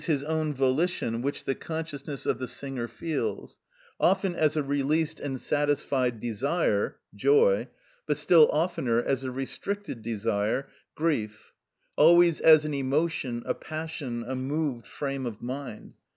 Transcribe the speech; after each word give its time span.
_,his 0.05 0.23
own 0.23 0.51
volition, 0.51 1.21
which 1.21 1.43
the 1.43 1.53
consciousness 1.53 2.25
of 2.25 2.39
the 2.39 2.47
singer 2.47 2.87
feels; 2.87 3.59
often 3.99 4.33
as 4.33 4.57
a 4.57 4.63
released 4.63 5.19
and 5.19 5.39
satisfied 5.39 6.19
desire 6.19 6.97
(joy), 7.13 7.67
but 8.07 8.17
still 8.17 8.49
oftener 8.51 8.99
as 9.03 9.23
a 9.23 9.29
restricted 9.29 10.01
desire 10.01 10.67
(grief), 10.95 11.53
always 11.97 12.39
as 12.41 12.65
an 12.65 12.73
emotion, 12.73 13.43
a 13.45 13.53
passion, 13.53 14.23
a 14.27 14.33
moved 14.35 14.87
frame 14.87 15.27
of 15.27 15.39
mind. 15.39 15.93